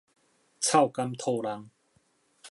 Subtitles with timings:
[0.59, 1.67] 臭柑 𪐞 籠